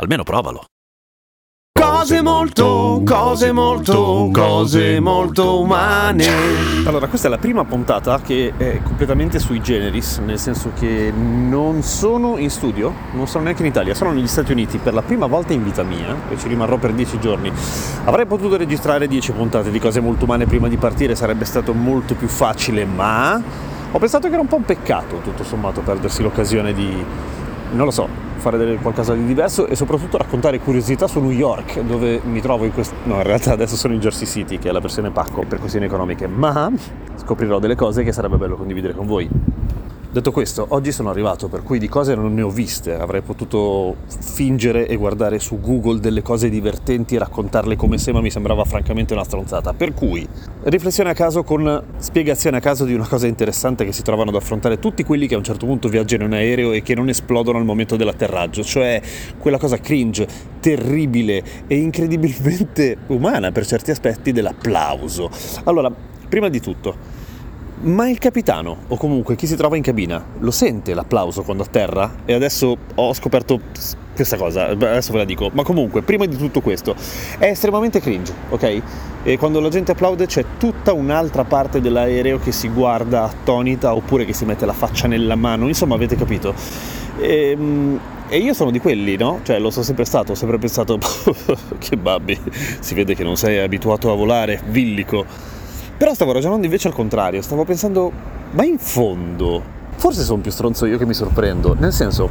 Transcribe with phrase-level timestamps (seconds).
[0.00, 0.64] Almeno provalo.
[1.78, 6.26] Cose molto, cose molto, cose molto umane.
[6.86, 11.82] Allora, questa è la prima puntata che è completamente sui generis, nel senso che non
[11.82, 15.26] sono in studio, non sono neanche in Italia, sono negli Stati Uniti per la prima
[15.26, 17.52] volta in vita mia e ci rimarrò per dieci giorni.
[18.04, 22.14] Avrei potuto registrare dieci puntate di cose molto umane prima di partire, sarebbe stato molto
[22.14, 23.34] più facile, ma
[23.92, 27.04] ho pensato che era un po' un peccato, tutto sommato, perdersi l'occasione di,
[27.72, 31.80] non lo so, fare delle, qualcosa di diverso e soprattutto raccontare curiosità su New York,
[31.80, 32.94] dove mi trovo in questo...
[33.04, 35.86] No, in realtà adesso sono in Jersey City, che è la versione pacco per questioni
[35.86, 36.70] economiche, ma
[37.16, 39.28] scoprirò delle cose che sarebbe bello condividere con voi.
[40.12, 43.94] Detto questo, oggi sono arrivato, per cui di cose non ne ho viste, avrei potuto
[44.08, 48.64] fingere e guardare su Google delle cose divertenti e raccontarle come se, ma mi sembrava
[48.64, 49.72] francamente una stronzata.
[49.72, 50.26] Per cui,
[50.64, 54.34] riflessione a caso con spiegazione a caso di una cosa interessante che si trovano ad
[54.34, 57.58] affrontare tutti quelli che a un certo punto viaggiano in aereo e che non esplodono
[57.58, 59.00] al momento dell'atterraggio, cioè
[59.38, 60.26] quella cosa cringe,
[60.58, 65.30] terribile e incredibilmente umana per certi aspetti dell'applauso.
[65.62, 65.88] Allora,
[66.28, 67.19] prima di tutto,
[67.82, 72.16] ma il capitano, o comunque chi si trova in cabina, lo sente l'applauso quando atterra?
[72.26, 73.58] E adesso ho scoperto
[74.14, 75.50] questa cosa, adesso ve la dico.
[75.52, 76.94] Ma comunque, prima di tutto questo,
[77.38, 78.82] è estremamente cringe, ok?
[79.22, 84.26] E quando la gente applaude c'è tutta un'altra parte dell'aereo che si guarda attonita oppure
[84.26, 86.54] che si mette la faccia nella mano, insomma avete capito.
[87.18, 87.56] E,
[88.28, 89.40] e io sono di quelli, no?
[89.42, 90.98] Cioè lo sono sempre stato, ho sempre pensato,
[91.78, 92.38] che babbi,
[92.80, 95.58] si vede che non sei abituato a volare, villico.
[96.00, 98.10] Però stavo ragionando invece al contrario, stavo pensando,
[98.52, 99.62] ma in fondo,
[99.96, 102.26] forse sono più stronzo io che mi sorprendo, nel senso,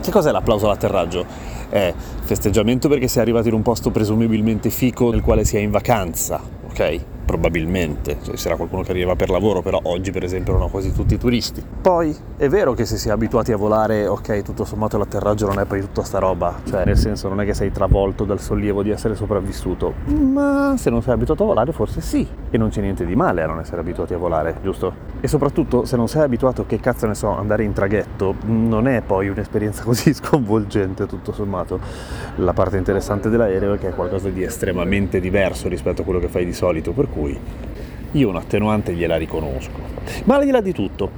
[0.00, 1.26] che cos'è l'applauso all'atterraggio?
[1.68, 1.92] È
[2.22, 6.40] festeggiamento perché sei arrivato in un posto presumibilmente fico nel quale si è in vacanza,
[6.70, 7.00] ok?
[7.30, 11.16] probabilmente, cioè, sarà qualcuno che arriva per lavoro, però oggi per esempio erano quasi tutti
[11.16, 11.64] turisti.
[11.80, 15.60] Poi è vero che se si è abituati a volare, ok, tutto sommato l'atterraggio non
[15.60, 18.82] è poi tutta sta roba, cioè nel senso non è che sei travolto dal sollievo
[18.82, 22.80] di essere sopravvissuto, ma se non sei abituato a volare forse sì, e non c'è
[22.80, 25.08] niente di male a non essere abituati a volare, giusto?
[25.20, 29.02] E soprattutto se non sei abituato, che cazzo ne so, andare in traghetto, non è
[29.02, 31.78] poi un'esperienza così sconvolgente tutto sommato.
[32.36, 36.28] La parte interessante dell'aereo è che è qualcosa di estremamente diverso rispetto a quello che
[36.28, 37.38] fai di solito, per cui cui
[38.12, 39.78] io un attenuante gliela riconosco.
[40.24, 41.10] Ma al di là di tutto,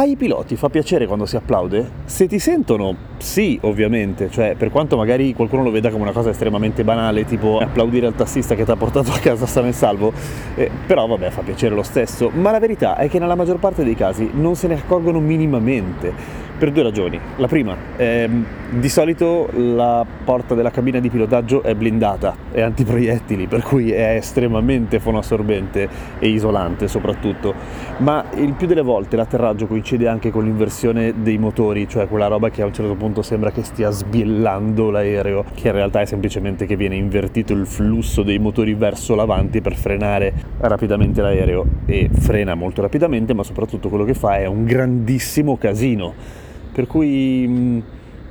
[0.00, 1.90] ai piloti fa piacere quando si applaude?
[2.06, 6.30] Se ti sentono, sì, ovviamente, cioè per quanto magari qualcuno lo veda come una cosa
[6.30, 10.10] estremamente banale, tipo applaudire al tassista che ti ha portato a casa sano e salvo,
[10.54, 12.30] eh, però vabbè, fa piacere lo stesso.
[12.30, 16.48] Ma la verità è che nella maggior parte dei casi non se ne accorgono minimamente
[16.60, 17.18] per due ragioni.
[17.36, 23.46] La prima, ehm, di solito la porta della cabina di pilotaggio è blindata, è antiproiettili,
[23.46, 25.88] per cui è estremamente fonoassorbente
[26.18, 27.54] e isolante soprattutto,
[27.98, 32.50] ma il più delle volte l'atterraggio coincide anche con l'inversione dei motori, cioè quella roba
[32.50, 36.66] che a un certo punto sembra che stia sbiellando l'aereo, che in realtà è semplicemente
[36.66, 42.54] che viene invertito il flusso dei motori verso l'avanti per frenare rapidamente l'aereo e frena
[42.54, 46.48] molto rapidamente, ma soprattutto quello che fa è un grandissimo casino
[46.80, 47.80] per cui mh, mm,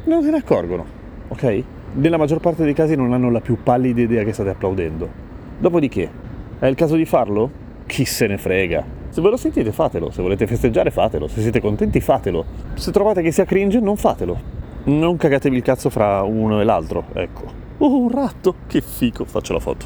[0.06, 0.84] non se ne accorgono,
[1.28, 1.64] ok?
[1.94, 5.08] Nella maggior parte dei casi non hanno la più pallida idea che state applaudendo.
[5.60, 6.10] Dopodiché,
[6.58, 7.68] è il caso di farlo?
[7.86, 8.84] Chi se ne frega?
[9.10, 12.44] Se ve lo sentite fatelo, se volete festeggiare fatelo, se siete contenti fatelo.
[12.74, 14.58] Se trovate che sia cringe non fatelo.
[14.86, 17.44] Non cagatevi il cazzo fra uno e l'altro, ecco.
[17.78, 19.86] Oh, un ratto, che fico, faccio la foto.